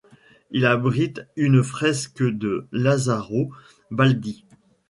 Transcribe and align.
Il 0.49 0.65
abrite 0.65 1.21
une 1.35 1.61
fresque 1.63 2.23
de 2.23 2.65
Lazzaro 2.71 3.51
Baldi. 3.91 4.45